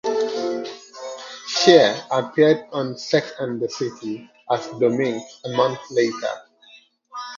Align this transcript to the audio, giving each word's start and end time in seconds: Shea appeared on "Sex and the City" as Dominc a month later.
Shea 1.47 1.95
appeared 2.09 2.65
on 2.71 2.97
"Sex 2.97 3.33
and 3.37 3.61
the 3.61 3.69
City" 3.69 4.31
as 4.49 4.65
Dominc 4.79 5.21
a 5.45 5.49
month 5.55 5.77
later. 5.91 6.39